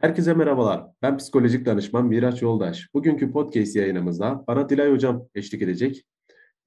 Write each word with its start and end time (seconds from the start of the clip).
Herkese 0.00 0.34
merhabalar. 0.34 0.86
Ben 1.02 1.16
psikolojik 1.16 1.66
danışman 1.66 2.06
Miraç 2.06 2.42
Yoldaş. 2.42 2.94
Bugünkü 2.94 3.32
podcast 3.32 3.76
yayınımızda 3.76 4.44
bana 4.46 4.68
Dilay 4.68 4.90
Hocam 4.92 5.28
eşlik 5.34 5.62
edecek. 5.62 6.06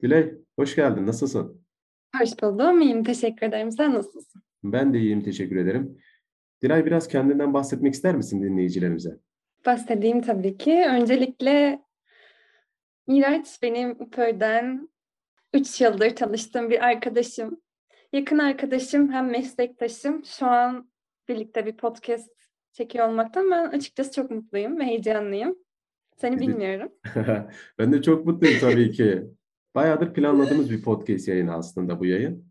Dilay, 0.01 0.33
hoş 0.59 0.75
geldin. 0.75 1.07
Nasılsın? 1.07 1.65
Hoş 2.19 2.29
buldum. 2.41 2.81
İyiyim. 2.81 3.03
Teşekkür 3.03 3.47
ederim. 3.47 3.71
Sen 3.71 3.93
nasılsın? 3.93 4.41
Ben 4.63 4.93
de 4.93 4.99
iyiyim. 4.99 5.23
Teşekkür 5.23 5.55
ederim. 5.55 5.97
Dilay 6.61 6.85
biraz 6.85 7.07
kendinden 7.07 7.53
bahsetmek 7.53 7.93
ister 7.93 8.15
misin 8.15 8.43
dinleyicilerimize? 8.43 9.17
Bahsedeyim 9.65 10.21
tabii 10.21 10.57
ki. 10.57 10.85
Öncelikle 10.89 11.81
Miraç 13.07 13.61
benim 13.61 14.09
köyden 14.09 14.89
3 15.53 15.81
yıldır 15.81 16.15
tanıştığım 16.15 16.69
bir 16.69 16.85
arkadaşım. 16.85 17.61
Yakın 18.13 18.37
arkadaşım 18.37 19.11
hem 19.11 19.31
meslektaşım. 19.31 20.25
Şu 20.25 20.45
an 20.45 20.89
birlikte 21.27 21.65
bir 21.65 21.77
podcast 21.77 22.38
çekiyor 22.73 23.09
olmaktan 23.09 23.51
ben 23.51 23.67
açıkçası 23.67 24.11
çok 24.11 24.31
mutluyum 24.31 24.79
ve 24.79 24.83
heyecanlıyım. 24.83 25.55
Seni 26.17 26.39
bilmiyorum. 26.39 26.91
ben 27.79 27.93
de 27.93 28.01
çok 28.01 28.25
mutluyum 28.25 28.59
tabii 28.59 28.91
ki. 28.91 29.23
Bayağıdır 29.75 30.13
planladığımız 30.13 30.71
bir 30.71 30.83
podcast 30.83 31.27
yayını 31.27 31.53
aslında 31.53 31.99
bu 31.99 32.05
yayın. 32.05 32.49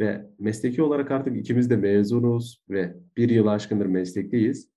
Ve 0.00 0.26
mesleki 0.38 0.82
olarak 0.82 1.10
artık 1.10 1.36
ikimiz 1.36 1.70
de 1.70 1.76
mezunuz 1.76 2.62
ve 2.70 2.96
bir 3.16 3.28
yıl 3.28 3.46
aşkındır 3.46 3.86
meslekteyiz. 3.86 4.68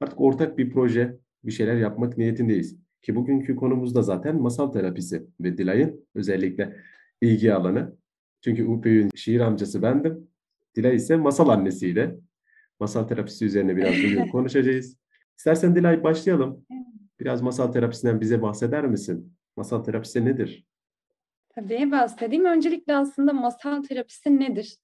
Artık 0.00 0.20
ortak 0.20 0.58
bir 0.58 0.70
proje, 0.70 1.18
bir 1.44 1.52
şeyler 1.52 1.76
yapmak 1.76 2.18
niyetindeyiz. 2.18 2.76
Ki 3.02 3.14
bugünkü 3.14 3.56
konumuz 3.56 3.94
da 3.94 4.02
zaten 4.02 4.40
masal 4.40 4.72
terapisi 4.72 5.26
ve 5.40 5.58
Dilay'ın 5.58 6.06
özellikle 6.14 6.76
ilgi 7.20 7.54
alanı. 7.54 7.96
Çünkü 8.40 8.66
UPÜ'nün 8.66 9.10
şiir 9.14 9.40
amcası 9.40 9.82
bendim. 9.82 10.28
Dilay 10.76 10.96
ise 10.96 11.16
masal 11.16 11.48
annesiyle. 11.48 12.18
Masal 12.80 13.08
terapisi 13.08 13.44
üzerine 13.44 13.76
biraz 13.76 13.94
bugün 13.94 14.28
konuşacağız. 14.28 14.96
İstersen 15.38 15.76
Dilay 15.76 16.04
başlayalım. 16.04 16.66
Biraz 17.20 17.42
masal 17.42 17.72
terapisinden 17.72 18.20
bize 18.20 18.42
bahseder 18.42 18.86
misin? 18.86 19.32
Masal 19.56 19.84
terapisi 19.84 20.24
nedir? 20.24 20.66
Tabii 21.48 21.90
bahsedeyim. 21.90 22.44
Öncelikle 22.44 22.96
aslında 22.96 23.32
masal 23.32 23.82
terapisi 23.82 24.40
nedir? 24.40 24.76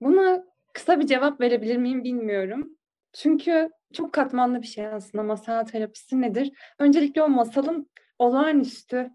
Buna 0.00 0.44
kısa 0.72 1.00
bir 1.00 1.06
cevap 1.06 1.40
verebilir 1.40 1.76
miyim 1.76 2.04
bilmiyorum. 2.04 2.76
Çünkü 3.12 3.70
çok 3.92 4.12
katmanlı 4.12 4.62
bir 4.62 4.66
şey 4.66 4.86
aslında 4.86 5.24
masal 5.24 5.64
terapisi 5.64 6.20
nedir? 6.20 6.52
Öncelikle 6.78 7.22
o 7.22 7.28
masalın 7.28 7.90
olağanüstü 8.18 9.10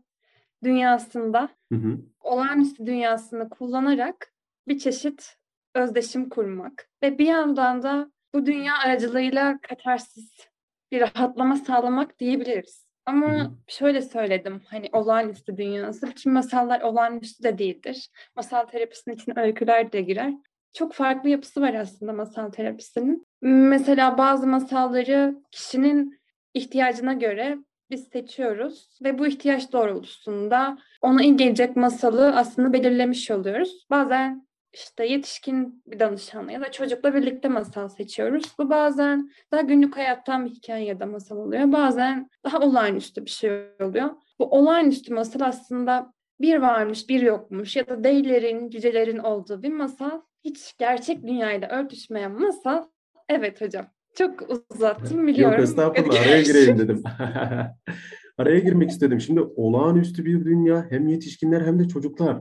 dünyasında, 0.64 1.50
hı 1.72 1.76
hı. 1.76 2.00
olağanüstü 2.20 2.86
dünyasını 2.86 3.50
kullanarak 3.50 4.34
bir 4.68 4.80
çeşit 4.80 5.38
özdeşim 5.76 6.30
kurmak 6.30 6.90
ve 7.04 7.18
bir 7.18 7.26
yandan 7.26 7.84
da 7.84 8.12
bu 8.34 8.46
dünya 8.46 8.74
aracılığıyla 8.78 9.60
katarsis 9.62 10.48
bir 10.92 11.02
rahatlama 11.02 11.56
sağlamak 11.56 12.20
diyebiliriz. 12.20 12.92
Ama 13.06 13.52
şöyle 13.68 14.02
söyledim 14.02 14.62
hani 14.68 14.90
olağanüstü 14.92 15.58
dünyası. 15.58 16.08
Bütün 16.08 16.34
masallar 16.34 16.82
olağanüstü 16.82 17.44
de 17.44 17.58
değildir. 17.58 18.10
Masal 18.36 18.66
terapisinin 18.66 19.16
için 19.16 19.40
öyküler 19.40 19.92
de 19.92 20.02
girer. 20.02 20.34
Çok 20.74 20.94
farklı 20.94 21.30
yapısı 21.30 21.62
var 21.62 21.74
aslında 21.74 22.14
masal 22.14 22.50
terapisinin. 22.50 23.28
Mesela 23.42 24.18
bazı 24.18 24.48
masalları 24.48 25.36
kişinin 25.52 26.22
ihtiyacına 26.54 27.14
göre 27.14 27.58
biz 27.90 28.08
seçiyoruz 28.08 28.90
ve 29.04 29.20
bu 29.20 29.28
ihtiyaç 29.28 29.72
doğrultusunda 29.72 30.78
ona 31.02 31.24
iyi 31.24 31.38
gelecek 31.38 31.76
masalı 31.76 32.36
aslında 32.36 32.74
belirlemiş 32.74 33.32
oluyoruz. 33.32 33.86
Bazen 33.90 34.48
işte 34.74 35.06
yetişkin 35.06 35.84
bir 35.88 36.00
danışanla 36.00 36.52
ya 36.52 36.62
da 36.62 36.72
çocukla 36.72 37.14
birlikte 37.14 37.48
masal 37.48 37.90
seçiyoruz. 37.90 38.54
Bu 38.60 38.70
bazen 38.70 39.32
daha 39.52 39.62
günlük 39.62 39.98
hayattan 39.98 40.46
bir 40.46 40.50
hikaye 40.50 40.86
ya 40.86 41.00
da 41.00 41.06
masal 41.06 41.38
oluyor. 41.38 41.72
Bazen 41.72 42.30
daha 42.44 42.60
olağanüstü 42.60 43.26
bir 43.26 43.30
şey 43.30 43.52
oluyor. 43.80 44.10
Bu 44.40 44.46
olağanüstü 44.46 45.14
masal 45.14 45.42
aslında 45.42 46.14
bir 46.42 46.58
varmış, 46.58 47.10
bir 47.10 47.22
yokmuş 47.22 47.76
ya 47.76 47.88
da 47.88 48.04
değillerin, 48.04 48.70
cücelerin 48.70 49.18
olduğu 49.18 49.64
bir 49.64 49.74
masal. 49.74 50.22
Hiç 50.44 50.78
gerçek 50.78 51.24
dünyayla 51.24 51.68
örtüşmeyen 51.70 52.32
masal. 52.32 52.84
Evet 53.30 53.62
hocam. 53.62 53.86
Çok 54.16 54.50
uzattım 54.70 55.28
biliyorum. 55.28 55.54
Yok 55.54 55.64
estağfurullah 55.64 56.22
araya 56.22 56.42
gireyim 56.42 56.80
dedim. 56.80 57.04
araya 58.38 58.60
girmek 58.60 58.90
istedim. 58.90 59.22
Şimdi 59.22 59.42
olağanüstü 59.42 60.26
bir 60.26 60.46
dünya 60.46 60.86
hem 60.90 61.08
yetişkinler 61.08 61.62
hem 61.62 61.80
de 61.80 61.88
çocuklar. 61.88 62.38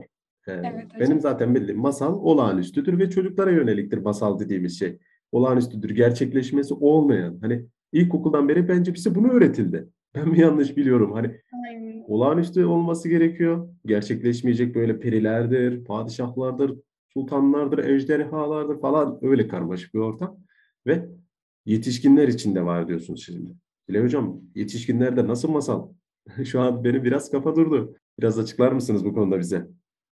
Evet, 0.47 0.87
Benim 0.99 1.21
zaten 1.21 1.55
bildiğim 1.55 1.79
masal 1.79 2.13
olağanüstüdür 2.13 2.99
ve 2.99 3.09
çocuklara 3.09 3.51
yöneliktir 3.51 3.97
masal 3.97 4.39
dediğimiz 4.39 4.79
şey. 4.79 4.97
Olağanüstüdür, 5.31 5.89
gerçekleşmesi 5.89 6.73
olmayan. 6.73 7.37
Hani 7.41 7.65
ilkokuldan 7.91 8.49
beri 8.49 8.67
bence 8.67 8.93
bize 8.93 9.15
bunu 9.15 9.31
öğretildi. 9.31 9.89
Ben 10.15 10.29
mi 10.29 10.39
yanlış 10.41 10.77
biliyorum? 10.77 11.11
Hani 11.13 11.41
Aynen. 11.67 12.03
olağanüstü 12.07 12.65
olması 12.65 13.09
gerekiyor. 13.09 13.69
Gerçekleşmeyecek 13.85 14.75
böyle 14.75 14.99
perilerdir, 14.99 15.85
padişahlardır, 15.85 16.79
sultanlardır, 17.13 17.85
ejderhalardır 17.85 18.81
falan 18.81 19.19
öyle 19.21 19.47
karmaşık 19.47 19.93
bir 19.93 19.99
ortam. 19.99 20.37
Ve 20.87 21.05
yetişkinler 21.65 22.27
için 22.27 22.55
de 22.55 22.65
var 22.65 22.87
diyorsunuz 22.87 23.23
şimdi. 23.25 23.55
Dile 23.89 24.03
hocam 24.03 24.41
yetişkinlerde 24.55 25.27
nasıl 25.27 25.49
masal? 25.51 25.89
Şu 26.45 26.61
an 26.61 26.83
benim 26.83 27.03
biraz 27.03 27.31
kafa 27.31 27.55
durdu. 27.55 27.95
Biraz 28.19 28.39
açıklar 28.39 28.71
mısınız 28.71 29.05
bu 29.05 29.13
konuda 29.13 29.39
bize? 29.39 29.67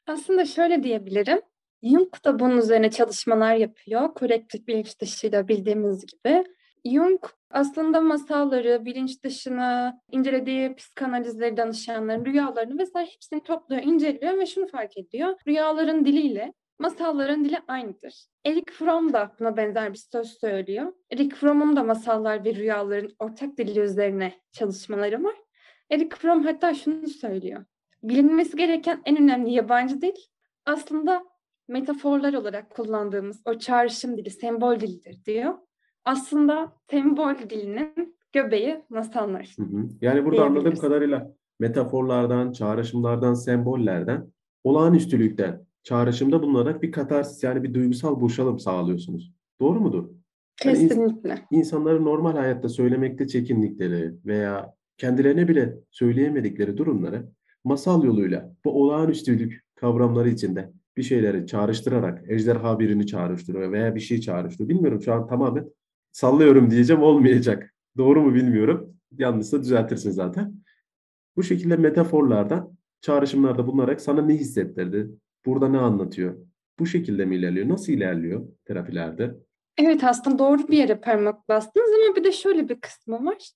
Aslında 0.07 0.45
şöyle 0.45 0.83
diyebilirim. 0.83 1.41
Jung 1.83 2.25
da 2.25 2.39
bunun 2.39 2.57
üzerine 2.57 2.91
çalışmalar 2.91 3.55
yapıyor. 3.55 4.13
Kolektif 4.13 4.67
bilinç 4.67 4.99
dışıyla 4.99 5.47
bildiğimiz 5.47 6.05
gibi. 6.05 6.43
Jung 6.85 7.25
aslında 7.49 8.01
masalları, 8.01 8.85
bilinç 8.85 9.23
dışını, 9.23 10.01
incelediği 10.11 10.75
psikanalizleri 10.75 11.57
danışanların 11.57 12.25
rüyalarını 12.25 12.79
vesaire 12.79 13.09
hepsini 13.11 13.43
topluyor, 13.43 13.83
inceliyor 13.83 14.37
ve 14.37 14.45
şunu 14.45 14.67
fark 14.67 14.97
ediyor. 14.97 15.35
Rüyaların 15.47 16.05
diliyle 16.05 16.53
masalların 16.79 17.45
dili 17.45 17.57
aynıdır. 17.67 18.25
Eric 18.45 18.73
Fromm 18.73 19.13
da 19.13 19.31
buna 19.39 19.57
benzer 19.57 19.93
bir 19.93 19.97
söz 20.11 20.39
söylüyor. 20.39 20.93
Eric 21.11 21.35
Fromm'un 21.35 21.75
da 21.75 21.83
masallar 21.83 22.45
ve 22.45 22.55
rüyaların 22.55 23.11
ortak 23.19 23.57
dili 23.57 23.79
üzerine 23.79 24.33
çalışmaları 24.51 25.23
var. 25.23 25.35
Eric 25.89 26.15
Fromm 26.15 26.43
hatta 26.43 26.73
şunu 26.73 27.07
söylüyor 27.07 27.65
bilinmesi 28.09 28.57
gereken 28.57 29.01
en 29.05 29.17
önemli 29.17 29.51
yabancı 29.51 30.01
dil 30.01 30.15
aslında 30.65 31.23
metaforlar 31.67 32.33
olarak 32.33 32.69
kullandığımız 32.69 33.41
o 33.45 33.59
çağrışım 33.59 34.17
dili, 34.17 34.29
sembol 34.29 34.79
dilidir 34.79 35.25
diyor. 35.25 35.53
Aslında 36.05 36.73
sembol 36.89 37.35
dilinin 37.49 38.17
göbeği 38.33 38.83
masallar. 38.89 39.55
Hı 39.57 39.63
hı. 39.63 39.89
Yani 40.01 40.25
burada 40.25 40.45
anladığım 40.45 40.75
kadarıyla 40.75 41.31
metaforlardan, 41.59 42.51
çağrışımlardan, 42.51 43.33
sembollerden, 43.33 44.27
olağanüstülükten, 44.63 45.65
çağrışımda 45.83 46.41
bulunarak 46.41 46.81
bir 46.81 46.91
katarsis 46.91 47.43
yani 47.43 47.63
bir 47.63 47.73
duygusal 47.73 48.21
boşalım 48.21 48.59
sağlıyorsunuz. 48.59 49.31
Doğru 49.59 49.79
mudur? 49.79 50.09
Kesinlikle. 50.57 51.29
Yani 51.29 51.39
ins- 51.39 51.45
insanların 51.51 52.05
normal 52.05 52.37
hayatta 52.37 52.69
söylemekte 52.69 53.27
çekindikleri 53.27 54.13
veya 54.25 54.73
kendilerine 54.97 55.47
bile 55.47 55.77
söyleyemedikleri 55.91 56.77
durumları 56.77 57.29
masal 57.65 58.03
yoluyla 58.03 58.55
bu 58.65 58.83
olağanüstülük 58.83 59.63
kavramları 59.75 60.29
içinde 60.29 60.71
bir 60.97 61.03
şeyleri 61.03 61.47
çağrıştırarak 61.47 62.23
ejderha 62.27 62.79
birini 62.79 63.07
çağrıştırıyor 63.07 63.71
veya 63.71 63.95
bir 63.95 63.99
şey 63.99 64.21
çağrıştırıyor. 64.21 64.69
Bilmiyorum 64.69 65.01
şu 65.01 65.13
an 65.13 65.27
tamamen 65.27 65.69
sallıyorum 66.11 66.71
diyeceğim 66.71 67.03
olmayacak. 67.03 67.73
Doğru 67.97 68.21
mu 68.21 68.33
bilmiyorum. 68.33 68.93
Yanlışsa 69.17 69.61
düzeltirsin 69.61 70.11
zaten. 70.11 70.53
Bu 71.35 71.43
şekilde 71.43 71.75
metaforlardan 71.75 72.77
çağrışımlarda 73.01 73.67
bulunarak 73.67 74.01
sana 74.01 74.21
ne 74.21 74.33
hissettirdi? 74.33 75.09
Burada 75.45 75.67
ne 75.67 75.77
anlatıyor? 75.77 76.37
Bu 76.79 76.85
şekilde 76.85 77.25
mi 77.25 77.35
ilerliyor? 77.35 77.69
Nasıl 77.69 77.93
ilerliyor 77.93 78.47
terapilerde? 78.65 79.35
Evet 79.77 80.03
aslında 80.03 80.39
doğru 80.39 80.67
bir 80.67 80.77
yere 80.77 80.95
parmak 80.95 81.49
bastınız 81.49 81.89
ama 82.05 82.15
bir 82.15 82.23
de 82.23 82.31
şöyle 82.31 82.69
bir 82.69 82.81
kısmı 82.81 83.25
var. 83.25 83.51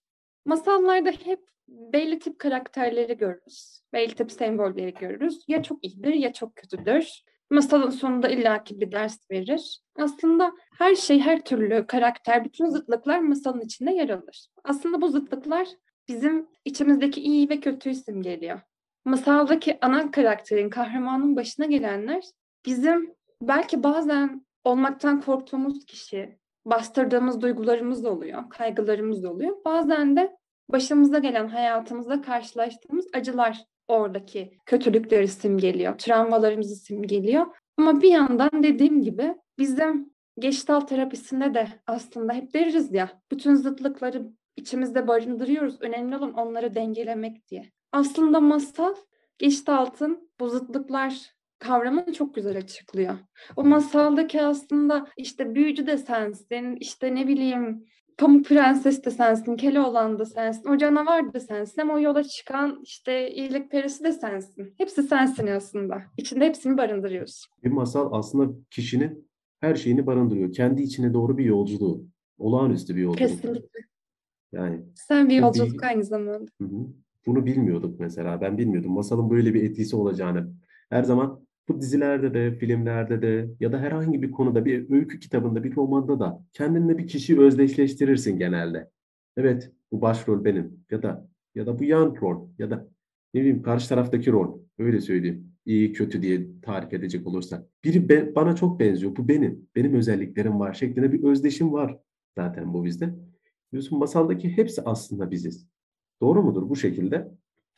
Masallarda 0.45 1.11
hep 1.11 1.39
belli 1.69 2.19
tip 2.19 2.39
karakterleri 2.39 3.17
görürüz. 3.17 3.81
Belli 3.93 4.15
tip 4.15 4.31
sembolleri 4.31 4.93
görürüz. 4.93 5.43
Ya 5.47 5.63
çok 5.63 5.85
iyidir 5.85 6.13
ya 6.13 6.33
çok 6.33 6.55
kötüdür. 6.55 7.23
Masalın 7.51 7.89
sonunda 7.89 8.29
illaki 8.29 8.81
bir 8.81 8.91
ders 8.91 9.31
verir. 9.31 9.79
Aslında 9.95 10.51
her 10.77 10.95
şey, 10.95 11.19
her 11.19 11.45
türlü 11.45 11.87
karakter, 11.87 12.45
bütün 12.45 12.69
zıtlıklar 12.69 13.19
masalın 13.19 13.61
içinde 13.61 13.91
yer 13.91 14.09
alır. 14.09 14.47
Aslında 14.63 15.01
bu 15.01 15.09
zıtlıklar 15.09 15.67
bizim 16.07 16.47
içimizdeki 16.65 17.21
iyi 17.21 17.49
ve 17.49 17.59
kötüyü 17.59 17.95
simgeliyor. 17.95 18.59
Masaldaki 19.05 19.77
ana 19.81 20.11
karakterin, 20.11 20.69
kahramanın 20.69 21.35
başına 21.35 21.65
gelenler 21.65 22.23
bizim 22.65 23.15
belki 23.41 23.83
bazen 23.83 24.45
olmaktan 24.63 25.21
korktuğumuz 25.21 25.85
kişi, 25.85 26.39
bastırdığımız 26.65 27.41
duygularımız 27.41 28.05
oluyor, 28.05 28.49
kaygılarımız 28.49 29.25
oluyor. 29.25 29.55
Bazen 29.65 30.15
de 30.15 30.37
başımıza 30.71 31.19
gelen 31.19 31.47
hayatımızda 31.47 32.21
karşılaştığımız 32.21 33.07
acılar 33.13 33.65
oradaki 33.87 34.57
kötülükleri 34.65 35.27
simgeliyor, 35.27 35.97
travmalarımızı 35.97 36.75
simgeliyor. 36.75 37.45
Ama 37.77 38.01
bir 38.01 38.11
yandan 38.11 38.63
dediğim 38.63 39.01
gibi 39.01 39.35
bizim 39.59 40.09
Geçtal 40.39 40.79
terapisinde 40.79 41.53
de 41.53 41.67
aslında 41.87 42.33
hep 42.33 42.53
deriz 42.53 42.93
ya 42.93 43.21
bütün 43.31 43.55
zıtlıkları 43.55 44.31
içimizde 44.55 45.07
barındırıyoruz. 45.07 45.81
Önemli 45.81 46.17
olan 46.17 46.33
onları 46.33 46.75
dengelemek 46.75 47.47
diye. 47.47 47.71
Aslında 47.91 48.39
masal 48.39 48.95
Gestalt'ın 49.37 50.31
bu 50.39 50.49
zıtlıklar 50.49 51.13
kavramını 51.59 52.13
çok 52.13 52.35
güzel 52.35 52.57
açıklıyor. 52.57 53.17
O 53.55 53.63
masaldaki 53.63 54.41
aslında 54.41 55.07
işte 55.17 55.55
büyücü 55.55 55.87
de 55.87 55.97
sensin, 55.97 56.75
işte 56.75 57.15
ne 57.15 57.27
bileyim 57.27 57.85
Pamuk 58.19 58.45
Prenses 58.45 59.05
de 59.05 59.11
sensin, 59.11 59.55
Keloğlan 59.55 60.19
da 60.19 60.25
sensin, 60.25 60.69
o 60.69 60.77
canavar 60.77 61.33
da 61.33 61.39
sensin 61.39 61.81
ama 61.81 61.93
o 61.93 61.99
yola 61.99 62.23
çıkan 62.23 62.79
işte 62.83 63.31
iyilik 63.31 63.71
perisi 63.71 64.03
de 64.03 64.11
sensin. 64.11 64.73
Hepsi 64.77 65.03
sensin 65.03 65.47
aslında. 65.47 66.01
İçinde 66.17 66.45
hepsini 66.45 66.77
barındırıyorsun. 66.77 67.53
Bir 67.63 67.71
masal 67.71 68.13
aslında 68.13 68.53
kişinin 68.71 69.29
her 69.59 69.75
şeyini 69.75 70.05
barındırıyor. 70.07 70.53
Kendi 70.53 70.81
içine 70.81 71.13
doğru 71.13 71.37
bir 71.37 71.45
yolculuğu. 71.45 72.03
Olağanüstü 72.37 72.95
bir 72.95 73.01
yolculuk. 73.01 73.29
Kesinlikle. 73.29 73.79
Yani. 74.51 74.85
Sen 74.95 75.29
bir 75.29 75.35
yolculuk 75.35 75.83
aynı 75.83 76.03
zamanda. 76.03 76.51
Hı 76.61 76.65
hı. 76.65 76.87
Bunu 77.25 77.45
bilmiyorduk 77.45 77.99
mesela. 77.99 78.41
Ben 78.41 78.57
bilmiyordum. 78.57 78.91
Masalın 78.91 79.29
böyle 79.29 79.53
bir 79.53 79.63
etkisi 79.63 79.95
olacağını. 79.95 80.53
Her 80.89 81.03
zaman 81.03 81.47
bu 81.69 81.81
dizilerde 81.81 82.33
de, 82.33 82.55
filmlerde 82.55 83.21
de 83.21 83.49
ya 83.59 83.71
da 83.71 83.79
herhangi 83.79 84.21
bir 84.21 84.31
konuda, 84.31 84.65
bir 84.65 84.89
öykü 84.89 85.19
kitabında, 85.19 85.63
bir 85.63 85.75
romanda 85.75 86.19
da 86.19 86.43
kendinle 86.53 86.97
bir 86.97 87.07
kişiyi 87.07 87.39
özdeşleştirirsin 87.39 88.37
genelde. 88.37 88.89
Evet, 89.37 89.71
bu 89.91 90.01
başrol 90.01 90.45
benim 90.45 90.83
ya 90.91 91.03
da 91.03 91.29
ya 91.55 91.65
da 91.67 91.79
bu 91.79 91.83
yan 91.83 92.15
rol 92.21 92.49
ya 92.59 92.69
da 92.69 92.87
ne 93.33 93.41
bileyim 93.41 93.61
karşı 93.61 93.89
taraftaki 93.89 94.31
rol. 94.31 94.59
Öyle 94.79 95.01
söyleyeyim. 95.01 95.51
İyi, 95.65 95.93
kötü 95.93 96.21
diye 96.21 96.61
tarif 96.61 96.93
edecek 96.93 97.27
olursa. 97.27 97.67
Biri 97.83 98.09
be, 98.09 98.35
bana 98.35 98.55
çok 98.55 98.79
benziyor. 98.79 99.15
Bu 99.15 99.27
benim. 99.27 99.67
Benim 99.75 99.93
özelliklerim 99.93 100.59
var 100.59 100.73
şeklinde 100.73 101.11
bir 101.11 101.23
özdeşim 101.23 101.73
var 101.73 101.97
zaten 102.37 102.73
bu 102.73 102.85
bizde. 102.85 103.15
Diyorsun 103.71 103.99
masaldaki 103.99 104.57
hepsi 104.57 104.81
aslında 104.81 105.31
biziz. 105.31 105.67
Doğru 106.21 106.43
mudur 106.43 106.69
bu 106.69 106.75
şekilde? 106.75 107.31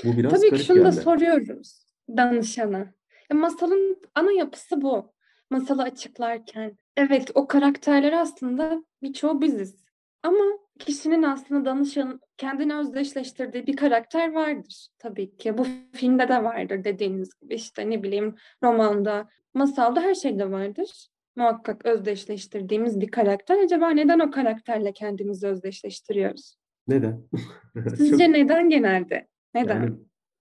Bu 0.06 0.18
biraz 0.18 0.32
Tabii 0.32 0.58
ki 0.58 0.66
şunu 0.66 0.84
da 0.84 0.92
soruyoruz 0.92 1.86
danışana. 2.18 2.94
E, 3.30 3.34
masalın 3.34 4.02
ana 4.16 4.32
yapısı 4.32 4.82
bu. 4.82 5.12
Masalı 5.50 5.84
açıklarken. 5.84 6.78
Evet 6.98 7.32
o 7.36 7.48
karakterler 7.48 8.14
aslında 8.14 8.84
birçoğu 9.04 9.42
biziz. 9.42 9.82
Ama 10.24 10.44
kişinin 10.80 11.24
aslında 11.24 11.66
danışan 11.66 12.20
kendini 12.38 12.76
özdeşleştirdiği 12.76 13.68
bir 13.68 13.76
karakter 13.76 14.34
vardır 14.34 14.88
tabii 15.00 15.38
ki. 15.38 15.58
Bu 15.58 15.66
filmde 15.94 16.28
de 16.28 16.44
vardır 16.44 16.84
dediğiniz 16.84 17.30
gibi 17.42 17.56
işte 17.56 17.90
ne 17.90 18.04
bileyim 18.04 18.36
romanda, 18.64 19.30
masalda 19.54 20.02
her 20.02 20.16
şeyde 20.16 20.52
vardır. 20.52 21.08
Muhakkak 21.36 21.86
özdeşleştirdiğimiz 21.86 23.02
bir 23.02 23.12
karakter. 23.12 23.64
Acaba 23.64 23.90
neden 23.90 24.20
o 24.20 24.32
karakterle 24.32 24.94
kendimizi 24.94 25.48
özdeşleştiriyoruz? 25.48 26.56
Neden? 26.88 27.24
Sizce 27.98 28.18
Çok... 28.26 28.36
neden 28.36 28.70
genelde? 28.70 29.28
Neden? 29.54 29.76
Yani 29.76 29.96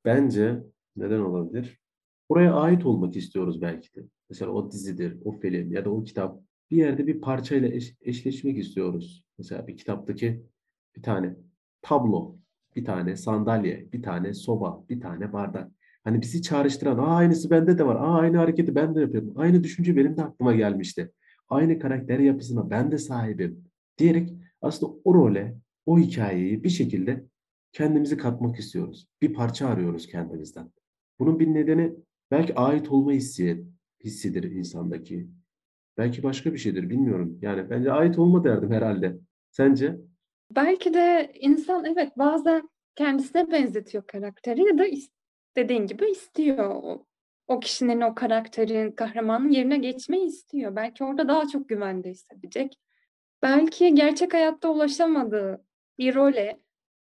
bence 0.05 0.63
neden 0.97 1.21
olabilir? 1.21 1.81
Oraya 2.31 2.55
ait 2.55 2.87
olmak 2.87 3.17
istiyoruz 3.17 3.63
belki 3.63 3.95
de. 3.95 4.01
Mesela 4.29 4.51
o 4.51 4.71
dizidir, 4.71 5.17
o 5.25 5.33
film 5.33 5.73
ya 5.73 5.85
da 5.85 5.91
o 5.91 6.05
kitap. 6.05 6.41
Bir 6.71 6.77
yerde 6.77 7.07
bir 7.07 7.21
parçayla 7.21 7.69
eş, 7.69 7.95
eşleşmek 8.01 8.59
istiyoruz. 8.59 9.25
Mesela 9.39 9.67
bir 9.67 9.77
kitaptaki 9.77 10.43
bir 10.97 11.03
tane 11.03 11.37
tablo, 11.83 12.37
bir 12.77 12.85
tane 12.85 13.17
sandalye, 13.17 13.93
bir 13.93 14.03
tane 14.03 14.35
soba, 14.35 14.85
bir 14.89 15.01
tane 15.01 15.33
bardak. 15.33 15.71
Hani 16.05 16.23
bizi 16.23 16.43
çağrıştıran, 16.43 16.99
aa 16.99 17.17
aynısı 17.17 17.51
bende 17.51 17.79
de 17.79 17.87
var, 17.87 17.97
aa 17.97 18.19
aynı 18.19 18.37
hareketi 18.37 18.75
ben 18.75 18.95
de 18.95 19.01
yapıyorum, 19.01 19.33
aynı 19.37 19.65
düşünce 19.65 19.97
benim 19.97 20.17
de 20.17 20.23
aklıma 20.23 20.55
gelmişti. 20.55 21.13
Aynı 21.49 21.79
karakter 21.79 22.19
yapısına 22.19 22.71
ben 22.71 22.93
de 22.93 22.99
sahibim 22.99 23.65
diyerek 23.99 24.35
aslında 24.63 24.93
o 25.05 25.15
role, 25.15 25.57
o 25.87 25.99
hikayeyi 25.99 26.65
bir 26.65 26.69
şekilde 26.69 27.25
kendimizi 27.73 28.17
katmak 28.17 28.59
istiyoruz. 28.59 29.07
Bir 29.23 29.35
parça 29.35 29.69
arıyoruz 29.69 30.07
kendimizden. 30.07 30.71
Bunun 31.19 31.41
bir 31.41 31.55
nedeni 31.55 31.93
belki 32.31 32.55
ait 32.55 32.89
olma 32.91 33.13
hissi, 33.13 33.65
hissidir 34.05 34.43
insandaki. 34.43 35.29
Belki 35.99 36.23
başka 36.23 36.53
bir 36.53 36.59
şeydir 36.59 36.91
bilmiyorum. 36.91 37.39
Yani 37.43 37.71
bence 37.71 37.93
ait 37.93 38.19
olma 38.19 38.45
derdim 38.45 38.73
herhalde. 38.73 39.17
Sence? 39.51 39.97
Belki 40.51 40.95
de 40.95 41.33
insan 41.35 41.85
evet 41.85 42.19
bazen 42.19 42.71
kendisine 42.95 43.51
benzetiyor 43.51 44.07
karakteri 44.07 44.65
ya 44.65 44.79
da 44.79 44.85
dediğin 45.57 45.87
gibi 45.87 46.11
istiyor. 46.11 46.71
O, 46.75 47.07
o 47.49 47.61
kişinin 47.61 48.01
o 48.01 48.15
karakterin, 48.15 48.91
kahramanın 48.91 49.51
yerine 49.51 49.79
geçmeyi 49.79 50.27
istiyor. 50.27 50.77
Belki 50.77 51.05
orada 51.05 51.29
daha 51.29 51.49
çok 51.49 51.69
güvende 51.69 52.11
hissedecek. 52.11 52.81
Belki 53.43 53.95
gerçek 53.95 54.35
hayatta 54.35 54.69
ulaşamadığı 54.69 55.65
bir 55.99 56.15
role, 56.15 56.61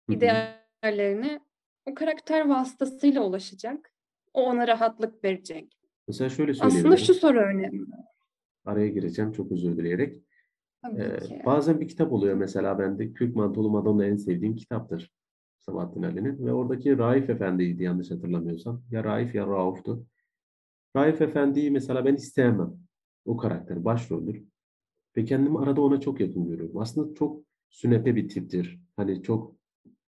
ideallerine 0.10 1.40
o 1.86 1.94
karakter 1.96 2.50
vasıtasıyla 2.50 3.22
ulaşacak. 3.22 3.94
O 4.34 4.44
ona 4.46 4.68
rahatlık 4.68 5.24
verecek. 5.24 5.78
Mesela 6.08 6.30
şöyle 6.30 6.54
söyleyeyim. 6.54 6.80
Aslında 6.86 6.98
şu 6.98 7.14
soru 7.14 7.40
önemli. 7.40 7.86
Araya 8.66 8.88
gireceğim 8.88 9.32
çok 9.32 9.52
özür 9.52 9.78
dileyerek. 9.78 10.24
Ee, 10.98 11.18
bazen 11.46 11.80
bir 11.82 11.88
kitap 11.88 12.12
oluyor 12.12 12.36
mesela 12.36 12.80
bende 12.80 13.14
Kürk 13.14 13.36
Mantolu 13.36 13.70
Madonna 13.70 14.06
en 14.06 14.16
sevdiğim 14.16 14.56
kitaptır. 14.56 15.12
Sabahattin 15.60 16.04
Ali'nin 16.04 16.46
ve 16.46 16.54
oradaki 16.54 16.98
Raif 16.98 17.30
Efendi'ydi 17.30 17.84
yanlış 17.84 18.12
hatırlamıyorsam. 18.12 18.84
Ya 18.92 19.04
Raif 19.04 19.36
ya 19.36 19.48
Rauf'tu. 19.48 20.06
Raif 20.96 21.22
Efendi'yi 21.22 21.72
mesela 21.72 22.06
ben 22.06 22.16
isteyemem. 22.16 22.74
O 23.26 23.38
karakter 23.38 23.86
başroldür. 23.86 24.44
Ve 25.18 25.26
kendimi 25.26 25.60
arada 25.60 25.82
ona 25.82 26.00
çok 26.00 26.20
yakın 26.20 26.46
görüyorum. 26.48 26.78
Aslında 26.78 27.16
çok 27.16 27.44
sünepe 27.70 28.16
bir 28.16 28.30
tiptir. 28.30 28.80
Hani 28.96 29.24
çok 29.24 29.56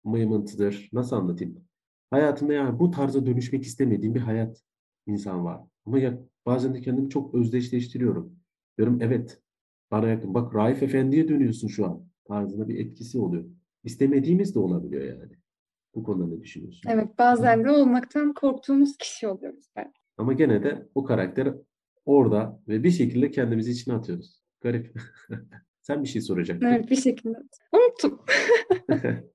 mıymıntıdır. 0.05 0.89
Nasıl 0.93 1.17
anlatayım? 1.17 1.65
Hayatımda 2.13 2.53
yani 2.53 2.79
bu 2.79 2.91
tarza 2.91 3.27
dönüşmek 3.27 3.63
istemediğim 3.63 4.15
bir 4.15 4.21
hayat 4.21 4.63
insan 5.07 5.45
var. 5.45 5.61
Ama 5.87 5.99
ya 5.99 6.19
bazen 6.47 6.75
de 6.75 6.81
kendimi 6.81 7.11
çok 7.11 7.35
özdeşleştiriyorum. 7.35 8.37
Diyorum 8.79 8.99
evet 9.03 9.43
bana 9.91 10.09
yakın. 10.09 10.35
Bak 10.35 10.55
Raif 10.55 10.83
Efendi'ye 10.83 11.29
dönüyorsun 11.29 11.69
şu 11.69 11.87
an. 11.87 12.05
Tarzında 12.25 12.69
bir 12.69 12.87
etkisi 12.87 13.19
oluyor. 13.19 13.45
İstemediğimiz 13.85 14.55
de 14.55 14.59
olabiliyor 14.59 15.03
yani. 15.03 15.33
Bu 15.95 16.03
konuda 16.03 16.27
ne 16.27 16.41
düşünüyorsun? 16.41 16.91
Evet 16.91 17.19
bazen 17.19 17.65
de 17.65 17.71
olmaktan 17.71 18.35
korktuğumuz 18.35 18.97
kişi 18.97 19.29
oluyoruz 19.29 19.65
belki. 19.77 20.01
Ama 20.19 20.33
gene 20.33 20.63
de 20.63 20.89
o 20.95 21.05
karakter 21.05 21.55
orada 22.05 22.61
ve 22.69 22.83
bir 22.83 22.91
şekilde 22.91 23.31
kendimizi 23.31 23.71
içine 23.71 23.95
atıyoruz. 23.95 24.43
Garip. 24.61 24.95
Sen 25.83 26.03
bir 26.03 26.09
şey 26.09 26.23
soracaktın. 26.23 26.67
Evet 26.67 26.91
bir 26.91 26.97
şekilde. 26.97 27.39
Unuttum. 27.73 28.21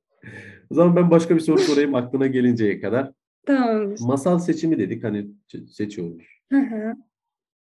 o 0.69 0.75
zaman 0.75 0.95
ben 0.95 1.11
başka 1.11 1.35
bir 1.35 1.39
soru 1.39 1.59
sorayım 1.59 1.95
aklına 1.95 2.27
gelinceye 2.27 2.79
kadar. 2.79 3.11
Tamam. 3.45 3.95
Masal 3.99 4.39
seçimi 4.39 4.79
dedik 4.79 5.03
hani 5.03 5.27
seçiyoruz. 5.67 6.27
Hı 6.51 6.59
hı. 6.59 6.93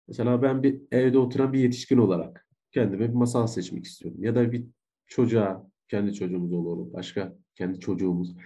Mesela 0.08 0.42
ben 0.42 0.62
bir 0.62 0.80
evde 0.92 1.18
oturan 1.18 1.52
bir 1.52 1.58
yetişkin 1.58 1.98
olarak 1.98 2.46
kendime 2.72 3.08
bir 3.08 3.14
masal 3.14 3.46
seçmek 3.46 3.84
istiyorum. 3.84 4.22
Ya 4.22 4.34
da 4.34 4.52
bir 4.52 4.64
çocuğa, 5.06 5.70
kendi 5.88 6.14
çocuğumuz 6.14 6.52
olur, 6.52 6.92
başka 6.92 7.34
kendi 7.54 7.80
çocuğumuz, 7.80 8.36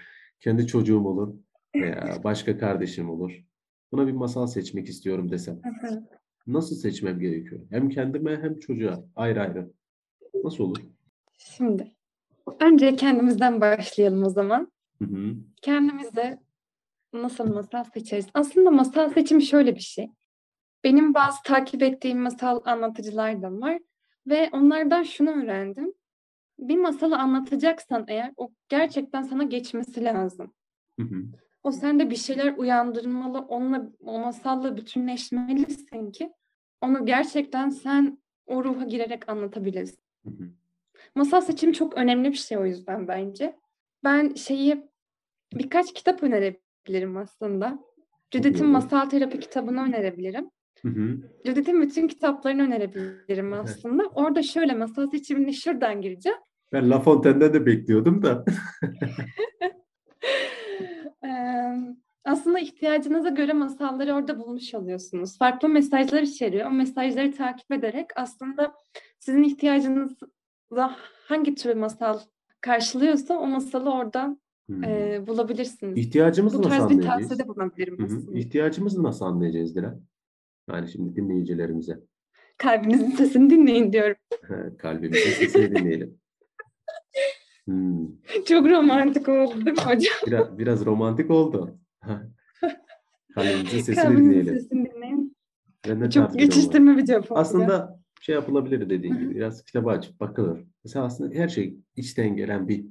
kendi 0.40 0.66
çocuğum 0.66 1.04
olur 1.04 1.34
veya 1.76 2.20
başka 2.24 2.58
kardeşim 2.58 3.10
olur. 3.10 3.44
Buna 3.92 4.06
bir 4.06 4.12
masal 4.12 4.46
seçmek 4.46 4.88
istiyorum 4.88 5.30
desem. 5.30 5.60
Hı 5.62 5.86
hı. 5.86 6.06
Nasıl 6.46 6.76
seçmem 6.76 7.20
gerekiyor? 7.20 7.60
Hem 7.70 7.88
kendime 7.88 8.42
hem 8.42 8.58
çocuğa 8.58 9.04
ayrı 9.16 9.40
ayrı. 9.40 9.72
Nasıl 10.44 10.64
olur? 10.64 10.80
Şimdi 11.38 11.95
önce 12.60 12.96
kendimizden 12.96 13.60
başlayalım 13.60 14.24
o 14.24 14.30
zaman. 14.30 14.72
Hı 14.98 15.04
hı. 15.04 15.34
Kendimize 15.62 16.38
nasıl 17.12 17.54
masal 17.54 17.84
seçeriz? 17.84 18.26
Aslında 18.34 18.70
masal 18.70 19.10
seçimi 19.10 19.42
şöyle 19.42 19.74
bir 19.74 19.80
şey. 19.80 20.10
Benim 20.84 21.14
bazı 21.14 21.42
takip 21.42 21.82
ettiğim 21.82 22.20
masal 22.20 22.60
anlatıcılar 22.64 23.42
da 23.42 23.52
var 23.52 23.78
ve 24.26 24.50
onlardan 24.52 25.02
şunu 25.02 25.30
öğrendim. 25.30 25.92
Bir 26.58 26.76
masalı 26.76 27.18
anlatacaksan 27.18 28.04
eğer 28.08 28.32
o 28.36 28.50
gerçekten 28.68 29.22
sana 29.22 29.42
geçmesi 29.42 30.04
lazım. 30.04 30.52
Hı 31.00 31.06
hı. 31.06 31.24
O 31.62 31.72
sende 31.72 32.10
bir 32.10 32.16
şeyler 32.16 32.56
uyandırmalı, 32.56 33.38
onunla 33.38 33.92
o 34.00 34.18
masalla 34.18 34.76
bütünleşmelisin 34.76 36.12
ki 36.12 36.32
onu 36.80 37.06
gerçekten 37.06 37.70
sen 37.70 38.18
o 38.46 38.64
ruha 38.64 38.84
girerek 38.84 39.28
anlatabilirsin. 39.28 39.98
Hı 40.24 40.30
hı. 40.30 40.50
Masal 41.14 41.40
seçimi 41.40 41.72
çok 41.72 41.96
önemli 41.96 42.28
bir 42.28 42.36
şey 42.36 42.58
o 42.58 42.64
yüzden 42.66 43.08
bence. 43.08 43.56
Ben 44.04 44.34
şeyi 44.34 44.90
birkaç 45.54 45.94
kitap 45.94 46.22
önerebilirim 46.22 47.16
aslında. 47.16 47.78
Judith'in 48.32 48.66
Masal 48.66 49.06
Terapi 49.06 49.40
kitabını 49.40 49.82
önerebilirim. 49.82 50.50
Judith'in 51.44 51.82
bütün 51.82 52.08
kitaplarını 52.08 52.62
önerebilirim 52.62 53.52
aslında. 53.52 54.02
Evet. 54.02 54.12
Orada 54.14 54.42
şöyle 54.42 54.74
masal 54.74 55.10
seçimine 55.10 55.52
şuradan 55.52 56.02
gireceğim. 56.02 56.38
Ben 56.72 56.90
La 56.90 57.00
Fontaine'den 57.00 57.54
de 57.54 57.66
bekliyordum 57.66 58.22
da. 58.22 58.44
aslında 62.24 62.58
ihtiyacınıza 62.58 63.28
göre 63.28 63.52
masalları 63.52 64.14
orada 64.14 64.38
bulmuş 64.38 64.74
oluyorsunuz. 64.74 65.38
Farklı 65.38 65.68
mesajlar 65.68 66.22
içeriyor. 66.22 66.66
O 66.66 66.70
mesajları 66.70 67.32
takip 67.32 67.72
ederek 67.72 68.06
aslında 68.16 68.74
sizin 69.18 69.42
ihtiyacınızı 69.42 70.16
hangi 71.28 71.54
tür 71.54 71.74
masal 71.74 72.18
karşılıyorsa 72.60 73.38
o 73.38 73.46
masalı 73.46 73.92
orada 73.92 74.38
hmm. 74.66 74.84
e, 74.84 75.24
bulabilirsiniz. 75.26 75.98
İhtiyacımızı 75.98 76.58
Bu 76.58 76.62
tarz 76.62 76.90
bir 76.90 77.02
tavsiyede 77.02 77.48
bulunabilirim. 77.48 77.98
Hı 77.98 78.38
İhtiyacımızı 78.38 79.02
nasıl 79.02 79.24
anlayacağız 79.24 79.76
Dilan? 79.76 80.02
Yani 80.70 80.88
şimdi 80.88 81.16
dinleyicilerimize. 81.16 82.00
Kalbinizin 82.58 83.10
sesini 83.10 83.50
dinleyin 83.50 83.92
diyorum. 83.92 84.16
Kalbimizin 84.78 85.30
sesini 85.30 85.74
dinleyelim. 85.74 86.18
Hmm. 87.64 88.06
Çok 88.44 88.66
romantik 88.66 89.28
oldu 89.28 89.66
değil 89.66 89.76
mi 89.76 89.82
hocam? 89.84 90.14
Biraz, 90.26 90.58
biraz 90.58 90.86
romantik 90.86 91.30
oldu. 91.30 91.78
Kalbimizin 93.34 93.78
sesini 93.78 93.94
Kalbimizin 93.94 94.24
dinleyelim. 94.24 94.54
Sesini 94.60 94.90
dinleyin. 94.94 95.36
Çok 96.10 96.38
geçiştirme 96.38 96.96
bir 96.96 97.04
cevap 97.04 97.32
Aslında 97.32 97.95
şey 98.20 98.34
yapılabilir 98.34 98.90
dediğin 98.90 99.14
gibi. 99.14 99.34
Biraz 99.34 99.64
kitabı 99.64 99.90
açıp 99.90 100.20
bakılır. 100.20 100.64
Mesela 100.84 101.04
aslında 101.04 101.34
her 101.34 101.48
şey 101.48 101.76
içten 101.96 102.36
gelen 102.36 102.68
bir 102.68 102.86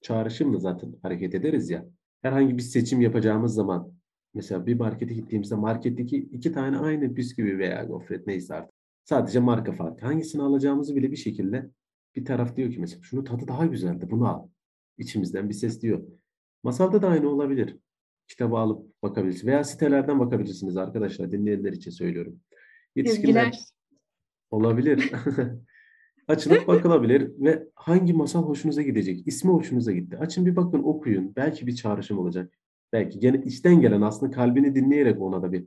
çağrışımla 0.00 0.58
zaten 0.58 0.94
hareket 1.02 1.34
ederiz 1.34 1.70
ya. 1.70 1.86
Herhangi 2.22 2.56
bir 2.56 2.62
seçim 2.62 3.00
yapacağımız 3.00 3.54
zaman 3.54 3.92
mesela 4.34 4.66
bir 4.66 4.74
markete 4.74 5.14
gittiğimizde 5.14 5.54
marketteki 5.54 6.16
iki 6.16 6.52
tane 6.52 6.78
aynı 6.78 7.16
bisküvi 7.16 7.58
veya 7.58 7.84
gofret 7.84 8.26
neyse 8.26 8.54
artık. 8.54 8.76
Sadece 9.04 9.40
marka 9.40 9.72
farkı. 9.72 10.06
Hangisini 10.06 10.42
alacağımızı 10.42 10.96
bile 10.96 11.10
bir 11.10 11.16
şekilde 11.16 11.70
bir 12.16 12.24
taraf 12.24 12.56
diyor 12.56 12.72
ki 12.72 12.80
mesela 12.80 13.02
şunu 13.02 13.24
tadı 13.24 13.48
daha 13.48 13.66
güzeldi 13.66 14.06
bunu 14.10 14.28
al. 14.28 14.48
İçimizden 14.98 15.48
bir 15.48 15.54
ses 15.54 15.82
diyor. 15.82 16.02
Masalda 16.62 17.02
da 17.02 17.08
aynı 17.08 17.28
olabilir. 17.28 17.76
Kitabı 18.28 18.56
alıp 18.56 19.02
bakabilirsiniz. 19.02 19.46
Veya 19.46 19.64
sitelerden 19.64 20.18
bakabilirsiniz 20.20 20.76
arkadaşlar. 20.76 21.32
Dinleyenler 21.32 21.72
için 21.72 21.90
söylüyorum. 21.90 22.40
Yetişkinler 22.96 23.58
olabilir. 24.50 25.12
Açılıp 26.28 26.68
bakılabilir 26.68 27.32
ve 27.38 27.68
hangi 27.74 28.12
masal 28.12 28.42
hoşunuza 28.42 28.82
gidecek? 28.82 29.26
İsmi 29.26 29.50
hoşunuza 29.50 29.92
gitti. 29.92 30.18
Açın 30.20 30.46
bir 30.46 30.56
bakın 30.56 30.82
okuyun. 30.82 31.36
Belki 31.36 31.66
bir 31.66 31.74
çağrışım 31.74 32.18
olacak. 32.18 32.52
Belki 32.92 33.18
gene 33.18 33.42
içten 33.44 33.80
gelen 33.80 34.00
aslında 34.00 34.32
kalbini 34.32 34.74
dinleyerek 34.74 35.20
ona 35.20 35.42
da 35.42 35.52
bir 35.52 35.64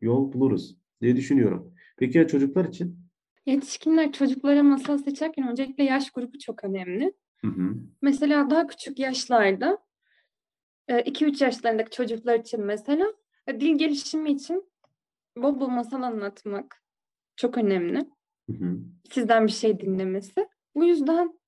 yol 0.00 0.32
buluruz 0.32 0.76
diye 1.00 1.16
düşünüyorum. 1.16 1.74
Peki 1.96 2.18
ya 2.18 2.26
çocuklar 2.26 2.64
için? 2.64 2.98
Yetişkinler 3.46 4.12
çocuklara 4.12 4.62
masal 4.62 4.98
seçerken 4.98 5.48
öncelikle 5.48 5.84
yaş 5.84 6.10
grubu 6.10 6.38
çok 6.38 6.64
önemli. 6.64 7.14
Hı 7.40 7.46
hı. 7.48 7.74
Mesela 8.02 8.50
daha 8.50 8.66
küçük 8.66 8.98
yaşlarda 8.98 9.78
2-3 10.88 11.42
e, 11.42 11.44
yaşlarındaki 11.44 11.90
çocuklar 11.90 12.38
için 12.38 12.64
mesela 12.64 13.06
e, 13.46 13.60
dil 13.60 13.78
gelişimi 13.78 14.30
için 14.30 14.70
bol 15.36 15.60
bol 15.60 15.68
masal 15.68 16.02
anlatmak 16.02 16.85
çok 17.36 17.58
önemli. 17.58 17.98
Hı 18.50 18.52
hı. 18.52 18.78
Sizden 19.10 19.46
bir 19.46 19.52
şey 19.52 19.80
dinlemesi. 19.80 20.48
Bu 20.74 20.84
yüzden 20.84 21.40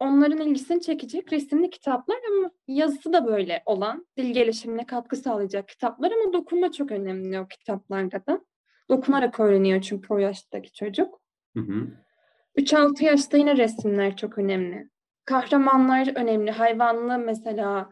onların 0.00 0.38
ilgisini 0.38 0.80
çekecek 0.80 1.32
resimli 1.32 1.70
kitaplar 1.70 2.18
ama 2.28 2.50
yazısı 2.68 3.12
da 3.12 3.26
böyle 3.26 3.62
olan, 3.66 4.06
dil 4.16 4.32
gelişimine 4.32 4.86
katkı 4.86 5.16
sağlayacak 5.16 5.68
kitaplar 5.68 6.12
ama 6.12 6.32
dokunma 6.32 6.72
çok 6.72 6.90
önemli 6.90 7.40
o 7.40 7.48
kitaplarda 7.48 8.26
da. 8.26 8.40
Dokunarak 8.90 9.40
öğreniyor 9.40 9.80
çünkü 9.82 10.14
o 10.14 10.18
yaştaki 10.18 10.72
çocuk. 10.72 11.20
Hı 11.56 11.60
hı. 11.60 11.88
3-6 12.56 13.04
yaşta 13.04 13.36
yine 13.36 13.56
resimler 13.56 14.16
çok 14.16 14.38
önemli. 14.38 14.88
Kahramanlar 15.24 16.16
önemli. 16.16 16.50
Hayvanlı 16.50 17.18
mesela 17.18 17.90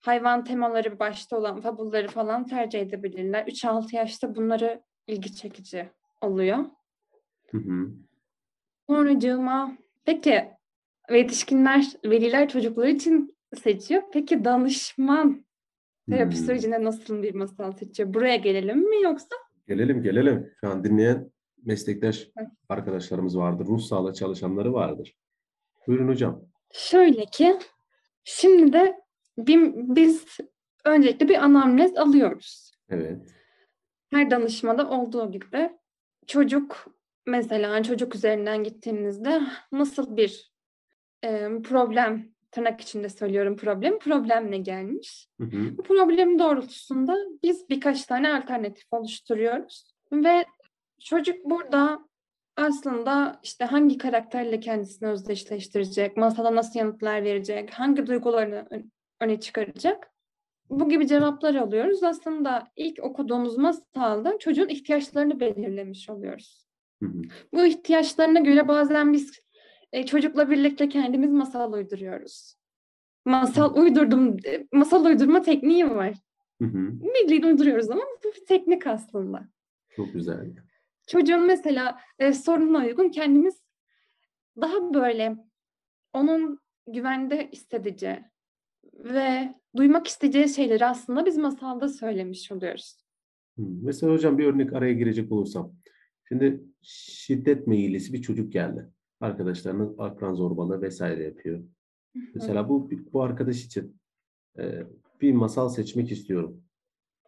hayvan 0.00 0.44
temaları 0.44 0.98
başta 0.98 1.36
olan 1.36 1.60
fabulları 1.60 2.08
falan 2.08 2.46
tercih 2.46 2.80
edebilirler. 2.80 3.46
3-6 3.46 3.96
yaşta 3.96 4.34
bunları 4.34 4.82
ilgi 5.06 5.34
çekici 5.34 5.90
oluyor. 6.20 6.58
Hı 7.50 7.58
hı. 7.58 7.90
Sonracığıma 8.86 9.78
peki 10.04 10.44
yetişkinler, 11.10 11.84
veliler 12.04 12.48
çocukları 12.48 12.90
için 12.90 13.36
seçiyor. 13.62 14.02
Peki 14.12 14.44
danışman 14.44 15.44
terapi 16.10 16.36
hmm. 16.36 16.44
sürecinde 16.44 16.84
nasıl 16.84 17.22
bir 17.22 17.34
masal 17.34 17.72
seçiyor? 17.72 18.14
Buraya 18.14 18.36
gelelim 18.36 18.78
mi 18.78 19.02
yoksa? 19.02 19.36
Gelelim 19.68 20.02
gelelim. 20.02 20.52
Şu 20.60 20.68
an 20.68 20.84
dinleyen 20.84 21.30
meslektaş 21.64 22.28
arkadaşlarımız 22.68 23.38
vardır. 23.38 23.66
Ruh 23.66 23.80
sağlığı 23.80 24.14
çalışanları 24.14 24.72
vardır. 24.72 25.16
Buyurun 25.86 26.08
hocam. 26.08 26.42
Şöyle 26.72 27.24
ki 27.24 27.58
şimdi 28.24 28.72
de 28.72 29.00
biz 29.96 30.26
öncelikle 30.84 31.28
bir 31.28 31.44
anamnez 31.44 31.96
alıyoruz. 31.96 32.72
Evet. 32.88 33.34
Her 34.10 34.30
danışmada 34.30 34.90
olduğu 34.90 35.30
gibi 35.30 35.70
çocuk 36.26 36.86
mesela 37.26 37.82
çocuk 37.82 38.14
üzerinden 38.14 38.64
gittiğimizde 38.64 39.42
nasıl 39.72 40.16
bir 40.16 40.52
e, 41.24 41.48
problem 41.64 42.32
tırnak 42.50 42.80
içinde 42.80 43.08
söylüyorum 43.08 43.56
problem 43.56 43.98
problemle 43.98 44.58
gelmiş. 44.58 45.28
Hı 45.40 45.46
hı. 45.46 45.78
Bu 45.78 45.82
problem 45.82 46.38
doğrultusunda 46.38 47.16
biz 47.42 47.68
birkaç 47.68 48.06
tane 48.06 48.34
alternatif 48.34 48.92
oluşturuyoruz 48.92 49.94
ve 50.12 50.44
çocuk 51.00 51.44
burada 51.44 52.10
aslında 52.56 53.40
işte 53.42 53.64
hangi 53.64 53.98
karakterle 53.98 54.60
kendisini 54.60 55.08
özdeşleştirecek, 55.08 56.16
masada 56.16 56.54
nasıl 56.54 56.78
yanıtlar 56.78 57.24
verecek, 57.24 57.70
hangi 57.70 58.06
duygularını 58.06 58.68
öne 59.20 59.40
çıkaracak. 59.40 60.12
Bu 60.70 60.88
gibi 60.88 61.06
cevaplar 61.06 61.54
alıyoruz. 61.54 62.02
Aslında 62.02 62.68
ilk 62.76 62.98
okuduğumuz 63.02 63.58
masalda 63.58 64.38
çocuğun 64.38 64.68
ihtiyaçlarını 64.68 65.40
belirlemiş 65.40 66.10
oluyoruz. 66.10 66.66
Hı 67.02 67.06
hı. 67.06 67.22
Bu 67.52 67.66
ihtiyaçlarına 67.66 68.40
göre 68.40 68.68
bazen 68.68 69.12
biz 69.12 69.40
e, 69.92 70.06
çocukla 70.06 70.50
birlikte 70.50 70.88
kendimiz 70.88 71.30
masal 71.30 71.72
uyduruyoruz. 71.72 72.54
Masal 73.24 73.74
uydurdum, 73.74 74.36
masal 74.72 75.04
uydurma 75.04 75.42
tekniği 75.42 75.90
var. 75.90 76.14
Hı 76.62 76.64
hı. 76.64 76.92
Bildiğin 77.00 77.42
uyduruyoruz 77.42 77.90
ama 77.90 78.02
bu 78.24 78.28
bir 78.28 78.46
teknik 78.46 78.86
aslında. 78.86 79.48
Çok 79.96 80.12
güzel. 80.12 80.52
Çocuğun 81.06 81.46
mesela 81.46 82.00
e, 82.18 82.32
sorununa 82.32 82.78
uygun 82.78 83.08
kendimiz 83.08 83.62
daha 84.60 84.94
böyle 84.94 85.36
onun 86.12 86.60
güvende 86.86 87.48
hissedeceği 87.52 88.24
ve 89.04 89.54
duymak 89.76 90.06
isteyeceği 90.06 90.48
şeyleri 90.48 90.86
aslında 90.86 91.26
biz 91.26 91.36
masalda 91.36 91.88
söylemiş 91.88 92.52
oluyoruz. 92.52 92.96
Mesela 93.56 94.12
hocam 94.12 94.38
bir 94.38 94.46
örnek 94.46 94.72
araya 94.72 94.92
girecek 94.92 95.32
olursam. 95.32 95.72
Şimdi 96.28 96.60
şiddet 96.82 97.66
meyillisi 97.66 98.12
bir 98.12 98.22
çocuk 98.22 98.52
geldi. 98.52 98.90
Arkadaşlarının 99.20 99.94
akran 99.98 100.34
zorbalığı 100.34 100.82
vesaire 100.82 101.24
yapıyor. 101.24 101.64
Mesela 102.34 102.68
bu 102.68 102.90
bu 103.12 103.22
arkadaş 103.22 103.64
için 103.64 103.96
e, 104.58 104.82
bir 105.20 105.32
masal 105.32 105.68
seçmek 105.68 106.12
istiyorum. 106.12 106.62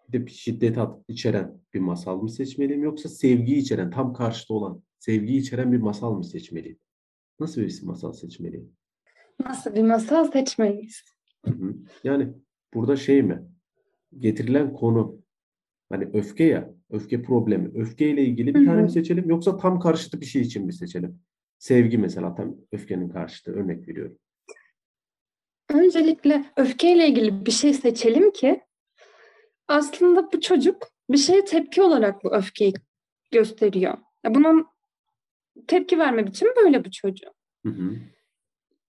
Bir 0.09 0.27
de 0.27 0.31
şiddet 0.31 0.79
içeren 1.09 1.61
bir 1.75 1.81
masal 1.81 2.23
mı 2.23 2.31
seçmeliyim 2.31 2.83
yoksa 2.83 3.09
sevgiyi 3.09 3.57
içeren, 3.57 3.91
tam 3.91 4.13
karşıtı 4.13 4.55
olan, 4.55 4.83
sevgiyi 4.99 5.41
içeren 5.41 5.73
bir 5.73 5.79
masal 5.79 6.15
mı 6.15 6.25
seçmeliyim? 6.25 6.79
Nasıl 7.41 7.61
bir 7.61 7.83
masal 7.83 8.13
seçmeliyim? 8.13 8.73
Nasıl 9.45 9.75
bir 9.75 9.83
masal 9.83 10.31
seçmeliyiz? 10.33 11.05
Yani 12.05 12.29
burada 12.75 12.97
şey 12.97 13.23
mi? 13.23 13.43
Getirilen 14.19 14.73
konu 14.73 15.23
hani 15.89 16.09
öfke 16.13 16.45
ya, 16.45 16.75
öfke 16.91 17.23
problemi. 17.23 17.71
Öfkeyle 17.75 18.25
ilgili 18.25 18.55
bir 18.55 18.67
tane 18.67 18.83
mi 18.83 18.91
seçelim 18.91 19.31
yoksa 19.31 19.57
tam 19.57 19.81
karşıtı 19.81 20.21
bir 20.21 20.27
şey 20.27 20.43
için 20.43 20.67
mi 20.67 20.73
seçelim? 20.73 21.21
Sevgi 21.59 21.99
mesela 21.99 22.35
tam 22.35 22.57
öfkenin 22.73 23.09
karşıtı 23.09 23.53
örnek 23.53 23.89
veriyorum. 23.89 24.19
Öncelikle 25.71 26.45
öfkeyle 26.57 27.09
ilgili 27.09 27.47
bir 27.47 27.51
şey 27.51 27.75
seçelim 27.75 28.31
ki 28.31 28.61
aslında 29.69 30.33
bu 30.33 30.41
çocuk 30.41 30.89
bir 31.11 31.19
şeye 31.19 31.45
tepki 31.45 31.83
olarak 31.83 32.25
bu 32.25 32.35
öfkeyi 32.35 32.73
gösteriyor. 33.31 33.99
Bunun 34.29 34.67
tepki 35.67 35.99
verme 35.99 36.27
biçimi 36.27 36.51
böyle 36.65 36.85
bu 36.85 36.91
çocuğun. 36.91 37.33
Hı 37.67 37.73
hı. 37.73 37.97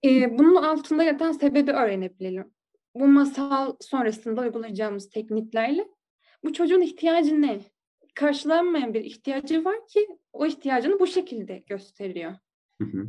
Ee, 0.05 0.37
bunun 0.37 0.55
altında 0.55 1.03
yatan 1.03 1.31
sebebi 1.31 1.71
öğrenebilelim. 1.71 2.53
Bu 2.95 3.07
masal 3.07 3.75
sonrasında 3.81 4.41
uygulayacağımız 4.41 5.09
tekniklerle 5.09 5.87
bu 6.43 6.53
çocuğun 6.53 6.81
ihtiyacı 6.81 7.41
ne? 7.41 7.59
Karşılanmayan 8.15 8.93
bir 8.93 9.03
ihtiyacı 9.03 9.65
var 9.65 9.87
ki 9.87 10.07
o 10.33 10.45
ihtiyacını 10.45 10.99
bu 10.99 11.07
şekilde 11.07 11.63
gösteriyor. 11.67 12.33
Hı 12.81 12.87
hı. 12.87 13.07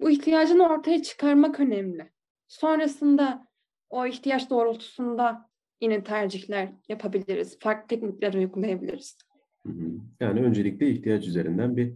Bu 0.00 0.10
ihtiyacını 0.10 0.68
ortaya 0.68 1.02
çıkarmak 1.02 1.60
önemli. 1.60 2.10
Sonrasında 2.48 3.48
o 3.90 4.06
ihtiyaç 4.06 4.50
doğrultusunda 4.50 5.50
yine 5.80 6.04
tercihler 6.04 6.72
yapabiliriz. 6.88 7.58
Farklı 7.58 7.88
teknikler 7.88 8.34
uygulayabiliriz. 8.34 9.18
Hı 9.62 9.68
hı. 9.72 9.90
Yani 10.20 10.40
öncelikle 10.40 10.90
ihtiyaç 10.90 11.26
üzerinden 11.26 11.76
bir 11.76 11.94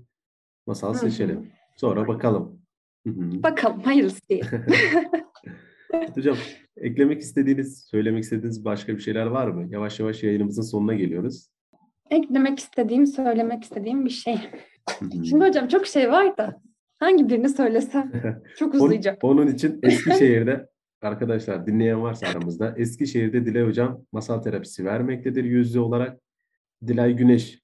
masal 0.67 0.95
seçelim. 0.95 1.52
Sonra 1.76 2.09
bakalım. 2.09 2.62
Hı 3.07 3.11
hı. 3.11 3.43
Bakalım 3.43 3.81
hayırlısı 3.81 4.21
diye. 4.29 4.41
Hocam 6.15 6.37
eklemek 6.77 7.21
istediğiniz, 7.21 7.85
söylemek 7.91 8.25
istediğiniz 8.25 8.65
başka 8.65 8.97
bir 8.97 9.01
şeyler 9.01 9.27
var 9.27 9.49
mı? 9.49 9.67
Yavaş 9.71 10.01
yavaş 10.01 10.23
yayınımızın 10.23 10.63
sonuna 10.63 10.95
geliyoruz. 10.95 11.49
Eklemek 12.11 12.59
istediğim, 12.59 13.07
söylemek 13.07 13.63
istediğim 13.63 14.05
bir 14.05 14.11
şey. 14.11 14.39
Şimdi 15.11 15.45
hocam 15.45 15.69
çok 15.69 15.87
şey 15.87 16.11
var 16.11 16.37
da 16.37 16.63
Hangi 17.03 17.29
birini 17.29 17.49
söylesem 17.49 18.13
çok 18.59 18.75
uzayacak. 18.75 19.25
Onun 19.25 19.47
için 19.47 19.79
Eskişehir'de 19.83 20.69
arkadaşlar 21.03 21.67
dinleyen 21.67 22.03
varsa 22.03 22.27
aramızda 22.27 22.75
Eskişehir'de 22.77 23.47
Dilay 23.47 23.63
Hocam 23.63 24.05
masal 24.13 24.43
terapisi 24.43 24.85
vermektedir 24.85 25.45
yüzde 25.45 25.81
olarak. 25.81 26.21
Dilay 26.87 27.17
Güneş, 27.17 27.63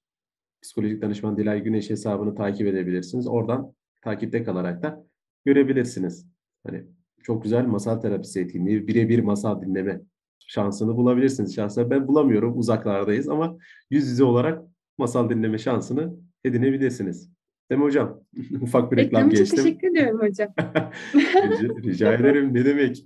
psikolojik 0.61 1.01
danışman 1.01 1.37
Dilay 1.37 1.63
Güneş 1.63 1.89
hesabını 1.89 2.35
takip 2.35 2.67
edebilirsiniz. 2.67 3.27
Oradan 3.27 3.73
takipte 4.01 4.43
kalarak 4.43 4.83
da 4.83 5.05
görebilirsiniz. 5.45 6.27
Hani 6.67 6.83
çok 7.23 7.43
güzel 7.43 7.65
masal 7.65 7.95
terapisi 8.01 8.39
etkinliği, 8.39 8.87
birebir 8.87 9.19
masal 9.19 9.61
dinleme 9.61 10.01
şansını 10.47 10.97
bulabilirsiniz. 10.97 11.55
Şahsen 11.55 11.89
ben 11.89 12.07
bulamıyorum, 12.07 12.57
uzaklardayız 12.57 13.29
ama 13.29 13.57
yüz 13.89 14.07
yüze 14.07 14.23
olarak 14.23 14.61
masal 14.97 15.29
dinleme 15.29 15.57
şansını 15.57 16.13
edinebilirsiniz. 16.45 17.29
Değil 17.71 17.79
mi 17.79 17.85
hocam? 17.85 18.21
Ufak 18.61 18.91
bir 18.91 18.97
reklam 18.97 19.21
Reklam 19.21 19.29
geçtim. 19.29 19.63
teşekkür 19.63 19.87
ediyorum 19.87 20.19
hocam. 20.19 20.53
rica, 21.15 21.75
rica 21.83 22.13
ederim. 22.19 22.53
Ne 22.53 22.65
demek? 22.65 23.05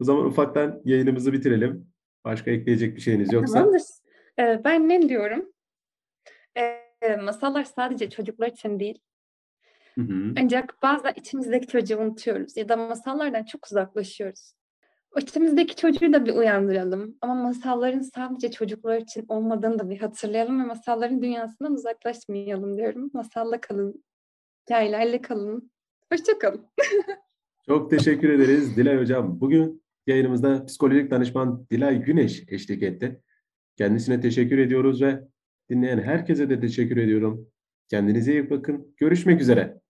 O 0.00 0.04
zaman 0.04 0.24
ufaktan 0.26 0.82
yayınımızı 0.84 1.32
bitirelim. 1.32 1.86
Başka 2.24 2.50
ekleyecek 2.50 2.96
bir 2.96 3.00
şeyiniz 3.00 3.32
yoksa. 3.32 3.54
Tamamdır. 3.54 3.82
Ee, 4.38 4.60
ben 4.64 4.88
ne 4.88 5.08
diyorum? 5.08 5.52
Ee, 6.58 7.16
masallar 7.16 7.64
sadece 7.64 8.10
çocuklar 8.10 8.48
için 8.48 8.80
değil. 8.80 8.98
Hı 9.94 10.00
hı. 10.00 10.34
Ancak 10.38 10.82
bazen 10.82 11.12
içimizdeki 11.16 11.66
çocuğu 11.66 11.98
unutuyoruz 11.98 12.56
ya 12.56 12.68
da 12.68 12.76
masallardan 12.76 13.44
çok 13.44 13.66
uzaklaşıyoruz. 13.66 14.54
O 15.16 15.20
içimizdeki 15.20 15.76
çocuğu 15.76 16.12
da 16.12 16.26
bir 16.26 16.34
uyandıralım. 16.34 17.16
Ama 17.20 17.34
masalların 17.34 18.00
sadece 18.00 18.50
çocuklar 18.50 19.00
için 19.00 19.24
olmadığını 19.28 19.78
da 19.78 19.90
bir 19.90 19.98
hatırlayalım 19.98 20.60
ve 20.60 20.64
masalların 20.64 21.22
dünyasından 21.22 21.72
uzaklaşmayalım 21.72 22.76
diyorum. 22.76 23.10
Masalla 23.12 23.60
kalın, 23.60 24.04
hikayelerle 24.62 25.22
kalın. 25.22 25.70
Hoşçakalın. 26.12 26.66
Çok 27.66 27.90
teşekkür 27.90 28.28
ederiz 28.28 28.76
Dilay 28.76 28.98
Hocam. 28.98 29.40
Bugün 29.40 29.82
yayınımızda 30.06 30.66
psikolojik 30.66 31.10
danışman 31.10 31.66
Dilay 31.70 32.02
Güneş 32.02 32.44
eşlik 32.48 32.82
etti. 32.82 33.20
Kendisine 33.76 34.20
teşekkür 34.20 34.58
ediyoruz 34.58 35.02
ve 35.02 35.20
dinleyen 35.70 35.98
herkese 35.98 36.50
de 36.50 36.60
teşekkür 36.60 36.96
ediyorum. 36.96 37.48
Kendinize 37.88 38.32
iyi 38.32 38.50
bakın. 38.50 38.94
Görüşmek 38.96 39.40
üzere. 39.40 39.83